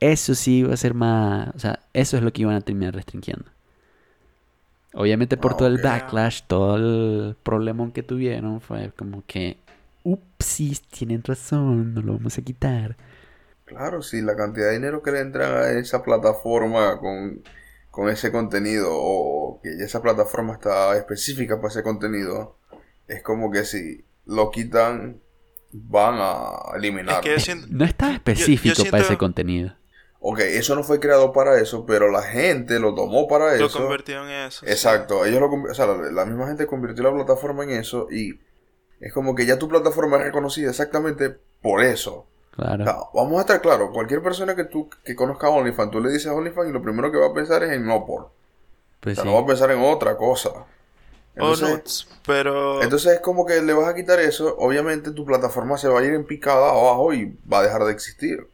[0.00, 1.54] Eso sí iba a ser más.
[1.54, 3.53] O sea, eso es lo que iban a terminar restringiendo.
[4.94, 9.58] Obviamente por Ah, todo el backlash, todo el problemón que tuvieron, fue como que.
[10.06, 12.96] Upsis, tienen razón, no lo vamos a quitar.
[13.64, 17.42] Claro, sí, la cantidad de dinero que le entran a esa plataforma con,
[17.90, 22.58] con ese contenido o que ya esa plataforma está específica para ese contenido,
[23.08, 25.20] es como que si lo quitan,
[25.72, 27.28] van a eliminarlo.
[27.30, 27.56] Es que.
[27.70, 29.74] No estaba específico para siento- ese contenido.
[30.26, 33.78] Ok, eso no fue creado para eso, pero la gente lo tomó para Lo eso.
[33.78, 34.66] convirtió en eso.
[34.66, 34.66] sí.
[34.66, 38.40] Exacto, ellos lo, o sea, la, la misma gente convirtió la plataforma en eso y
[39.00, 41.30] es como que ya tu plataforma es reconocida exactamente
[41.62, 42.14] por eso.
[42.16, 42.84] O Claro.
[42.84, 46.32] sea, vamos a estar claros, cualquier persona que tú que conozca OnlyFans, tú le dices
[46.32, 48.22] OnlyFans y lo primero que va a pensar es en no por.
[48.24, 48.32] O
[49.00, 49.28] Pues sea, sí.
[49.28, 50.50] no va a pensar en otra cosa.
[51.38, 52.82] O Entonces, nudes, pero.
[52.82, 56.04] entonces es como que le vas a quitar eso, obviamente tu plataforma se va a
[56.04, 58.48] ir en picada abajo y va a dejar de existir.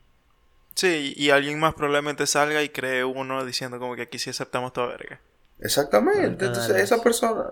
[0.81, 4.73] Sí, y alguien más probablemente salga y cree uno diciendo como que aquí sí aceptamos
[4.73, 5.21] toda verga.
[5.59, 6.47] Exactamente.
[6.47, 6.83] Entonces dale.
[6.83, 7.51] esa persona,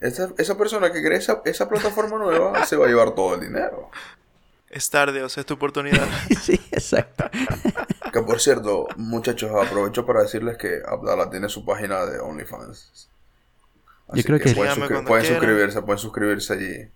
[0.00, 3.40] esa, esa persona que cree esa, esa plataforma nueva se va a llevar todo el
[3.40, 3.88] dinero.
[4.68, 6.06] Star Dios, es tu oportunidad.
[6.42, 7.24] sí, exacto.
[8.12, 13.08] Que por cierto, muchachos, aprovecho para decirles que Abdala tiene su página de OnlyFans.
[14.08, 16.90] Así creo que- pueden, Síganme suscri- pueden suscribirse, pueden suscribirse y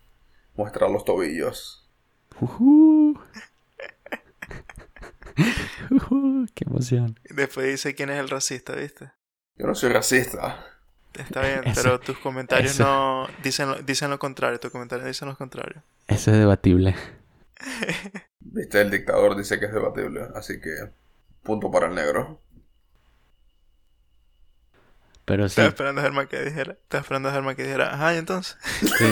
[0.55, 1.83] mostrar los tobillos.
[2.42, 3.15] Ujú.
[5.90, 7.18] Ujú, Qué emoción.
[7.29, 9.12] Y Después dice quién es el racista, ¿viste?
[9.57, 10.64] Yo no soy racista.
[11.14, 12.85] Está bien, Eso- pero tus comentarios eso.
[12.85, 15.83] no dicen lo, dicen lo contrario, tus comentarios dicen lo contrario.
[16.09, 16.94] Eso es debatible.
[18.40, 20.70] Viste, el dictador dice que es debatible, así que
[21.42, 22.40] punto para el negro.
[25.25, 25.53] Pero sí.
[25.53, 28.57] Estaba esperando a Germán que dijera, estaba esperando a Germán que dijera, ajá, y entonces.
[28.81, 29.05] sí.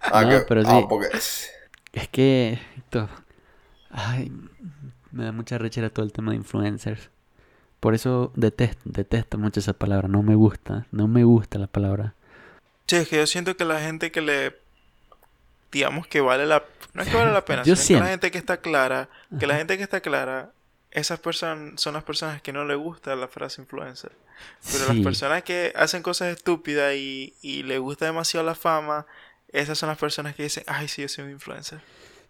[0.00, 0.86] Ah, No, que- pero ah, sí.
[0.88, 1.08] porque
[1.92, 3.08] Es que esto,
[3.90, 4.32] ay,
[5.12, 7.10] me da mucha rechera todo el tema de influencers.
[7.80, 10.08] Por eso detesto, detesto mucho esa palabra.
[10.08, 12.14] No me gusta, no me gusta la palabra.
[12.86, 14.56] Sí, es que yo siento que la gente que le.
[15.70, 16.64] Digamos que vale la.
[16.94, 19.08] No es que vale la pena, Yo sino que siento- la gente que está clara.
[19.38, 20.50] Que la gente que está clara.
[20.90, 24.10] Esas personas son las personas que no le gusta la frase influencer.
[24.72, 29.04] Pero Sí, las personas que hacen cosas estúpidas y, y le gusta demasiado la fama,
[29.52, 31.80] esas son las personas que dicen, ay, sí, yo soy un influencer.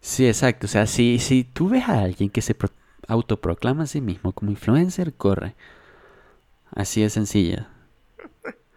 [0.01, 0.65] Sí, exacto.
[0.67, 2.69] O sea, si, si tú ves a alguien que se pro-
[3.07, 5.55] autoproclama a sí mismo como influencer, corre.
[6.71, 7.65] Así de sencillo.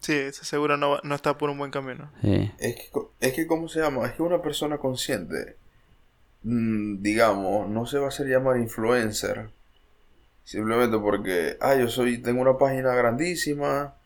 [0.00, 2.10] Sí, ese seguro no, va- no está por un buen camino.
[2.22, 2.50] Sí.
[2.58, 4.06] es que, es que, ¿cómo se llama?
[4.06, 5.56] Es que una persona consciente,
[6.44, 9.50] mm, digamos, no se va a hacer llamar influencer.
[10.44, 13.96] Simplemente porque, ah, yo soy, tengo una página grandísima,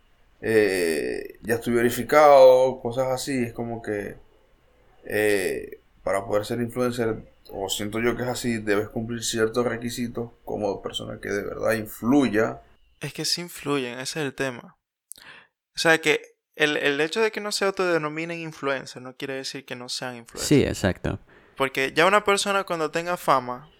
[0.42, 3.44] eh, ya estoy verificado, cosas así.
[3.44, 4.16] Es como que
[5.04, 5.79] eh,
[6.10, 10.82] para poder ser influencer, o siento yo que es así, debes cumplir ciertos requisitos como
[10.82, 12.62] persona que de verdad influya.
[12.98, 14.76] Es que sí influyen, ese es el tema.
[15.76, 16.20] O sea que
[16.56, 20.16] el, el hecho de que no se autodenominen influencer no quiere decir que no sean
[20.16, 20.48] influencers.
[20.48, 21.20] Sí, exacto.
[21.56, 23.70] Porque ya una persona cuando tenga fama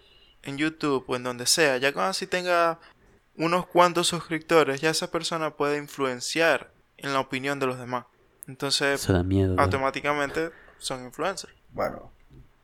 [0.45, 2.79] en YouTube o en donde sea, ya cuando así tenga
[3.35, 8.07] unos cuantos suscriptores, ya esa persona puede influenciar en la opinión de los demás.
[8.47, 9.57] Entonces, Eso da miedo.
[9.59, 11.53] automáticamente son influencers.
[11.71, 12.13] Bueno,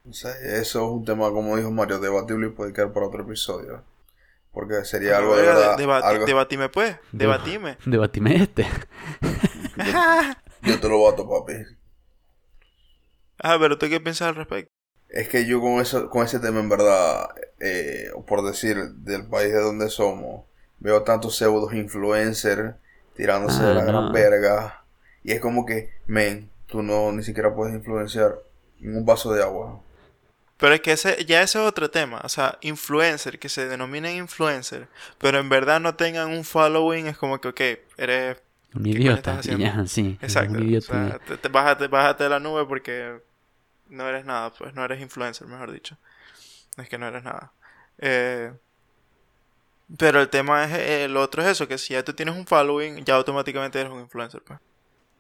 [0.06, 0.28] no sé,
[0.60, 3.82] eso es un tema, como dijo Mario, debatible y puede quedar para otro episodio.
[4.52, 5.76] Porque sería algo de verdad.
[6.02, 7.76] algo- Debatime pues, Deba- debatime.
[7.84, 8.66] Debatime este.
[10.62, 11.54] yo te lo voto, papi.
[13.38, 14.70] Ah, pero tú qué piensas al respecto.
[15.08, 17.28] Es que yo con eso, con ese tema en verdad,
[17.60, 20.44] eh, por decir, del país de donde somos,
[20.78, 22.74] veo tantos pseudos influencers
[23.14, 23.86] tirándose Ah, de la no.
[23.92, 24.84] gran verga.
[25.22, 28.36] Y es como que, men, tú no ni siquiera puedes influenciar
[28.80, 29.80] en un vaso de agua.
[30.58, 32.20] Pero es que ese, ya ese es otro tema.
[32.24, 34.88] O sea, influencer, que se denominen influencer,
[35.18, 37.60] pero en verdad no tengan un following, es como que, ok,
[37.98, 38.38] eres...
[38.74, 39.40] Un idiota.
[39.40, 40.18] estás ya, sí.
[40.22, 40.58] Exacto.
[40.58, 40.86] Un O idiota.
[41.08, 43.20] sea, te, te- bájate, bájate de la nube porque
[43.88, 45.96] no eres nada, pues no eres influencer, mejor dicho.
[46.76, 47.52] Es que no eres nada.
[47.98, 48.52] Eh,
[49.98, 52.46] pero el tema es, eh, el otro es eso, que si ya tú tienes un
[52.46, 54.58] following, ya automáticamente eres un influencer, pues.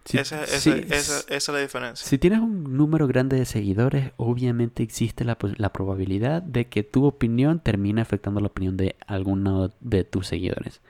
[0.06, 2.06] Sí, esa, esa, sí, esa- esa es la diferencia.
[2.06, 6.82] Si tienes un número grande de seguidores, obviamente existe la, pos- la probabilidad de que
[6.84, 10.80] tu opinión termine afectando la opinión de alguno de tus seguidores.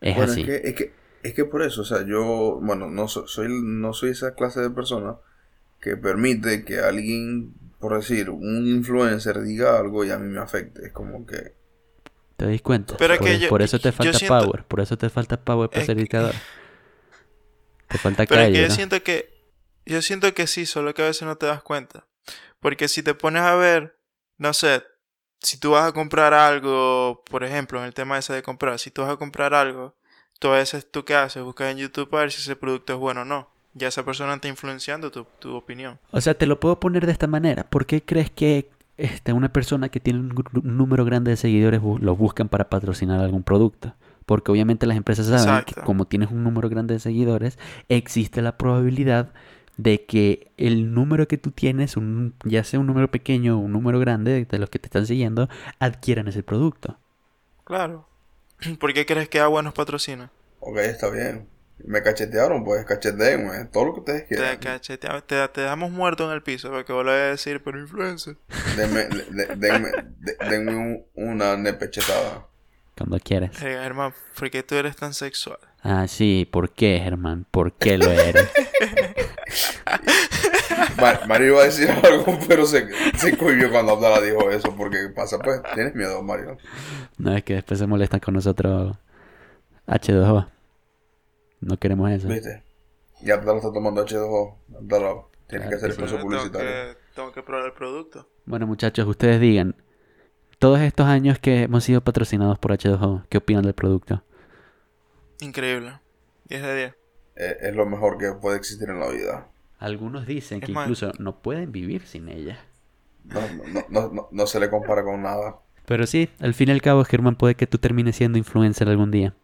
[0.00, 0.40] Es bueno, así.
[0.42, 0.92] es que, es que,
[1.22, 4.60] es que por eso, o sea, yo, bueno, no so- soy, no soy esa clase
[4.60, 5.16] de persona
[5.80, 10.86] que permite que alguien, por decir, un influencer diga algo y a mí me afecte.
[10.86, 11.56] Es como que,
[12.36, 12.96] ¿Te das cuenta?
[12.98, 14.64] Pero por, que yo- por eso te falta siento- power.
[14.64, 16.34] Por eso te falta power para Es ser que- dictador.
[17.88, 18.74] Te falta Pero es que yo ¿no?
[18.74, 19.38] siento que
[19.86, 22.06] yo siento que sí, solo que a veces no te das cuenta.
[22.60, 23.98] Porque si te pones a ver,
[24.36, 24.82] no sé,
[25.40, 28.90] si tú vas a comprar algo, por ejemplo, en el tema ese de comprar, si
[28.90, 29.96] tú vas a comprar algo,
[30.38, 32.98] tú a veces tú qué haces, buscas en YouTube para ver si ese producto es
[32.98, 33.50] bueno o no.
[33.74, 35.98] Ya esa persona está influenciando tu, tu opinión.
[36.10, 37.64] O sea, te lo puedo poner de esta manera.
[37.64, 42.16] ¿Por qué crees que este, una persona que tiene un, número grande de seguidores lo
[42.16, 43.94] buscan para patrocinar algún producto?
[44.28, 48.58] Porque obviamente las empresas saben que como tienes un número grande de seguidores, existe la
[48.58, 49.32] probabilidad
[49.78, 53.72] de que el número que tú tienes, un, ya sea un número pequeño o un
[53.72, 56.98] número grande de los que te están siguiendo, adquieran ese producto.
[57.64, 58.06] Claro.
[58.78, 60.30] ¿Por qué crees que Agua nos patrocina?
[60.60, 61.48] ok, está bien.
[61.86, 64.58] Me cachetearon, pues cachetenme, todo lo que ustedes Te, quieran.
[64.58, 67.80] cachetea- te, te dejamos muerto en el piso porque vos le vas a decir, pero
[67.80, 68.36] influencer.
[68.76, 69.88] Denme, de- denme,
[70.18, 72.46] de- denme un- una nepechetada.
[72.98, 73.62] Cuando quieres.
[73.62, 75.58] Eh, hermano, ¿por qué tú eres tan sexual?
[75.82, 77.46] Ah, sí, ¿por qué, Germán?
[77.50, 78.50] ¿Por qué lo eres?
[81.00, 84.74] Ma- Mario iba a decir algo, pero se, se cohibió cuando Abdala dijo eso.
[84.76, 86.58] Porque pasa, pues, tienes miedo, Mario.
[87.18, 88.96] no es que después se molestan con nosotros
[89.86, 90.48] H2O.
[91.60, 92.28] No queremos eso.
[92.28, 92.62] ¿Viste?
[93.22, 94.56] Y Abdala está tomando H2O.
[94.76, 95.14] Abdala,
[95.48, 95.88] tienes que hacer Claro que sí.
[95.88, 96.70] esfuerzo Tengo publicitario.
[96.70, 98.28] que, tengo que probar el producto.
[98.44, 99.76] Bueno, muchachos, ustedes digan,
[100.58, 104.22] todos estos años que hemos sido patrocinados por H2O, ¿qué opinan del producto?
[105.40, 106.00] Increíble.
[106.48, 106.94] 10 de 10.
[107.36, 109.48] eh, es lo mejor que puede existir en la vida.
[109.78, 112.58] Algunos dicen Es que incluso no pueden vivir sin ella.
[113.24, 115.56] No, no, no, no, no se le compara con nada.
[115.86, 119.10] Pero sí, al fin y al cabo, Germán, puede que tú termines siendo influencer algún
[119.10, 119.34] día.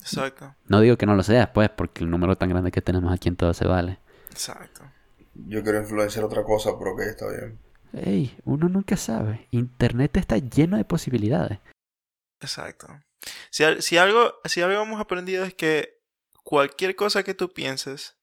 [0.00, 3.12] Exacto, No digo que no lo seas, pues, porque el número tan grande que tenemos
[3.12, 3.98] aquí en todo se vale.
[4.30, 4.82] exacto.
[5.34, 7.58] Yo quiero influenciar otra cosa, pero que está bien.
[7.92, 9.48] Ey, uno nunca sabe.
[9.50, 11.58] Internet está lleno de posibilidades.
[12.40, 12.86] Exacto.
[13.50, 15.98] Si, al- si algo, si algo hemos aprendido es que
[16.44, 18.16] cualquier cosa que tú pienses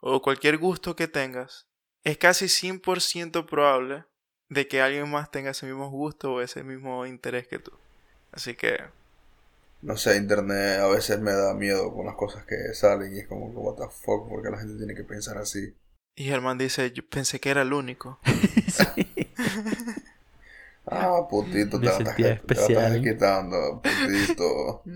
[0.00, 1.66] o cualquier gusto que tengas,
[2.04, 4.04] es casi 100% probable
[4.48, 7.72] de que alguien más tenga ese mismo gusto o ese mismo interés que tú.
[8.32, 8.78] Así que,
[9.82, 13.28] No sé, internet a veces me da miedo con las cosas que salen y es
[13.28, 15.74] como, what the fuck, porque la gente tiene que pensar así.
[16.16, 18.18] y Germán dice, yo pensé que era el único.
[20.86, 23.00] Ah, putito, Me te la, estás, sentía te estás especial.
[23.02, 24.88] quitando, putito.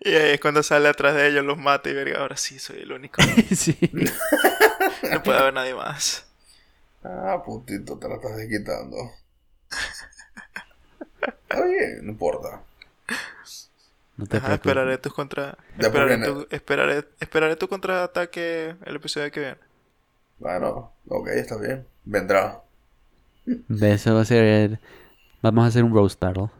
[0.00, 2.80] Y ahí es cuando sale atrás de ellos, los mata y verga, ahora sí soy
[2.80, 3.22] el único.
[3.54, 3.76] sí.
[5.08, 6.26] No puede haber nadie más.
[7.04, 8.98] ah, putito, te la estás quitando.
[11.48, 12.62] Está bien, no importa.
[14.16, 14.54] No te Ajá, preocupes.
[14.54, 15.56] esperaré tus contra...
[15.78, 19.56] Esperaré tu, esperaré, esperaré tu contraataque el episodio que viene.
[20.38, 21.86] Bueno, ok, está bien.
[22.04, 22.62] Vendrá.
[23.46, 24.80] De eso va a ser.
[25.42, 26.50] Vamos a hacer un roast battle.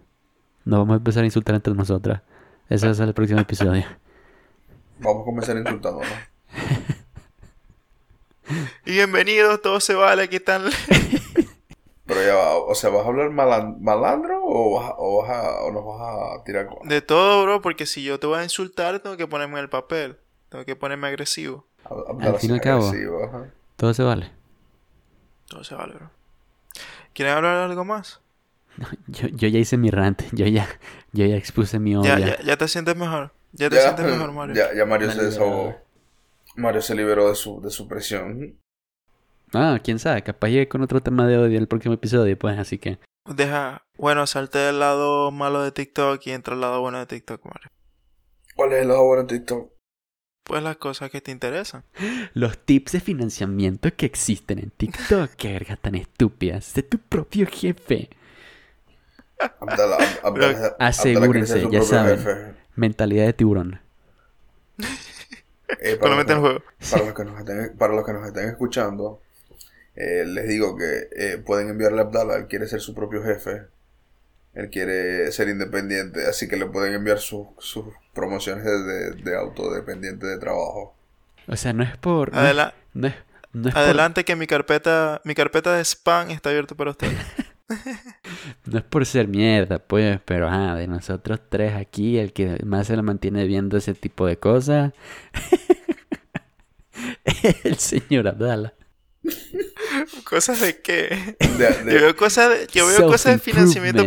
[0.65, 2.23] Nos vamos a empezar a insultar entre nosotras.
[2.69, 3.85] Ese va a ser el próximo episodio.
[5.01, 6.09] Vamos a comenzar insultándonos.
[8.85, 10.63] Y bienvenidos, todo se vale, aquí están...
[12.07, 15.31] Pero ya va, o sea, ¿vas a hablar malan- malandro o, vas a- o, vas
[15.31, 16.87] a- o nos vas a tirar con...
[16.89, 19.69] De todo, bro, porque si yo te voy a insultar, tengo que ponerme en el
[19.69, 20.17] papel.
[20.49, 21.67] Tengo que ponerme agresivo.
[22.21, 22.93] Al fin y al cabo.
[23.75, 24.31] Todo se vale.
[25.49, 26.11] Todo se vale, bro.
[27.17, 28.21] ¿Quieren hablar de algo más?
[29.07, 30.23] Yo, yo ya hice mi rant.
[30.33, 30.69] Yo ya,
[31.13, 32.19] yo ya expuse mi odio.
[32.19, 33.33] Ya, ya, ya te sientes mejor.
[33.53, 34.55] Ya te Ya, sientes mejor, Mario.
[34.55, 35.77] ya, ya Mario Me se desahogó.
[36.57, 38.59] Mario se liberó de su, de su presión.
[39.55, 40.23] Ah, quién sabe.
[40.23, 42.39] Capaz llegue con otro tema de odio en el próximo episodio.
[42.39, 42.99] Pues así que.
[43.25, 47.43] Deja, bueno, salte del lado malo de TikTok y entra al lado bueno de TikTok,
[47.47, 47.71] Mario.
[48.55, 49.71] ¿Cuál es el lado bueno en TikTok?
[50.47, 51.83] Pues las cosas que te interesan.
[52.33, 55.31] Los tips de financiamiento que existen en TikTok.
[55.37, 56.73] Qué verga tan estúpidas.
[56.75, 58.11] De tu propio jefe.
[59.61, 62.19] Abdala, Ab- Abdala- Abdala Asegúrense, ya saben.
[62.19, 62.55] jefe.
[62.77, 63.81] Mentalidad de tiburón.
[65.81, 66.65] Eh, para, Solamente los el que, juego.
[66.91, 69.21] para los que nos estén, para los que nos estén escuchando,
[69.97, 73.63] eh, les digo que eh, pueden enviarle a Abdala, él quiere ser su propio jefe.
[74.57, 79.37] Él quiere ser independiente, así que le pueden enviar sus sus promociones de, de, de
[79.37, 80.97] autodependiente de trabajo.
[81.47, 82.33] O sea, no es por.
[82.33, 83.15] No, es- Adela- no es,
[83.53, 87.13] no es por- adelante que mi carpeta, mi carpeta de spam está abierta para usted.
[88.65, 92.87] No es por ser mierda, pues, pero ajá, de nosotros tres aquí, el que más
[92.87, 94.93] se la mantiene viendo ese tipo de cosas
[97.25, 98.75] es el señor Abdala.
[100.25, 101.37] ¿Cosas de qué?
[101.59, 104.03] De- de- Yo veo cosas de, yo veo cosas de financiamiento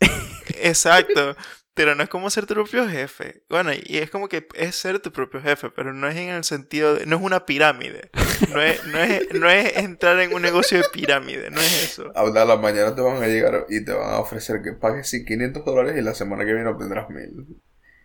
[0.62, 1.36] Exacto.
[1.74, 3.44] Pero no es como ser tu propio jefe.
[3.48, 6.44] Bueno, y es como que es ser tu propio jefe, pero no es en el
[6.44, 7.06] sentido de...
[7.06, 8.10] No es una pirámide.
[8.50, 11.50] No es, no es, no es entrar en un negocio de pirámide.
[11.50, 12.12] No es eso.
[12.14, 15.64] Abdala, mañana te van a llegar y te van a ofrecer que pagues sí, 500
[15.64, 17.46] dólares y la semana que viene obtendrás 1000.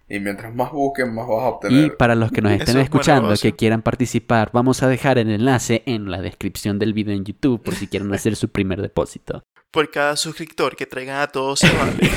[0.10, 1.98] Y mientras más busquen, más vas a Y obtener.
[1.98, 6.10] para los que nos estén escuchando, que quieran participar, vamos a dejar el enlace en
[6.10, 9.44] la descripción del video en YouTube por si quieren hacer su primer depósito.
[9.72, 11.94] Por cada suscriptor que traigan a todos se vale.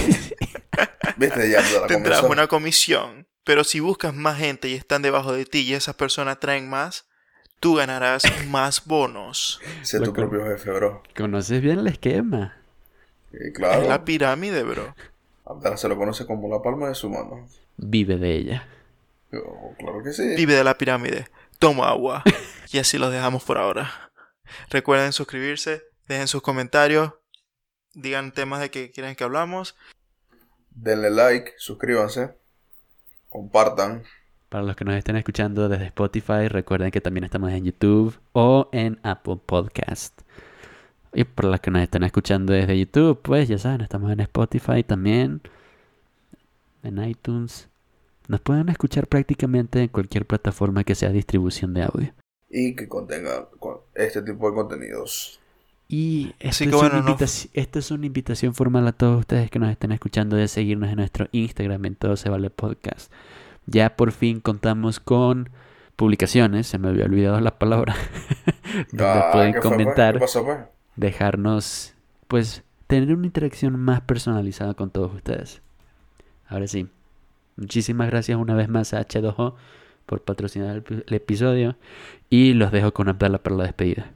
[1.16, 2.28] Viste, ya Tendrás comenzó.
[2.28, 3.26] una comisión.
[3.44, 7.06] Pero si buscas más gente y están debajo de ti y esas personas traen más,
[7.58, 9.60] tú ganarás más bonos.
[9.82, 11.02] Sé tu propio jefe, bro.
[11.16, 12.56] ¿Conoces bien el esquema?
[13.32, 14.94] Y Es claro, la pirámide, bro.
[15.44, 17.48] Abdala se lo conoce como la palma de su mano.
[17.82, 18.68] Vive de ella.
[19.32, 19.40] Yo,
[19.78, 20.34] claro que sí.
[20.36, 21.28] Vive de la pirámide.
[21.58, 22.22] Toma agua.
[22.72, 24.12] Y así los dejamos por ahora.
[24.70, 27.14] Recuerden suscribirse, dejen sus comentarios,
[27.94, 29.76] digan temas de que quieren que hablamos.
[30.70, 32.36] Denle like, suscríbanse,
[33.28, 34.04] compartan.
[34.48, 38.68] Para los que nos estén escuchando desde Spotify, recuerden que también estamos en YouTube o
[38.72, 40.20] en Apple Podcast.
[41.12, 44.84] Y para los que nos estén escuchando desde YouTube, pues ya saben, estamos en Spotify
[44.84, 45.42] también,
[46.84, 47.69] en iTunes.
[48.30, 52.12] Nos pueden escuchar prácticamente en cualquier plataforma que sea distribución de audio.
[52.48, 55.40] y que contenga con- este tipo de contenidos.
[55.88, 59.70] Y esta, es bueno, no- esta es una invitación formal a todos ustedes que nos
[59.70, 63.12] estén escuchando de seguirnos en nuestro Instagram en Todo Se Vale Podcast.
[63.66, 65.50] Ya por fin contamos con
[65.96, 67.94] publicaciones, se me había olvidado la palabra,
[68.92, 69.78] donde Ah, pueden ¿qué fue, pues?
[69.78, 70.58] comentar, ¿Qué pasó, pues?
[70.96, 71.94] dejarnos,
[72.28, 75.62] pues, tener una interacción más personalizada con todos ustedes.
[76.48, 76.88] Ahora sí,
[77.60, 79.54] muchísimas gracias una vez más a H2O
[80.06, 81.76] por patrocinar el, el episodio.
[82.28, 84.12] Y los dejo con Abdala para la despedida.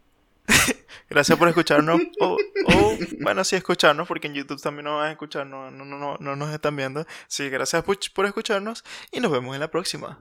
[1.11, 2.01] Gracias por escucharnos.
[2.21, 2.37] O,
[2.67, 6.17] o, bueno, sí, escucharnos, porque en YouTube también nos van a escuchar, no, no, no,
[6.19, 7.07] no nos están viendo.
[7.29, 10.19] Sí, gracias por, por escucharnos y nos vemos en la próxima.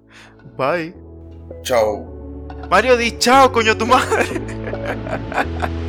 [0.58, 0.94] Bye.
[1.64, 2.48] Chao.
[2.70, 4.26] Mario, di chao, coño, tu madre.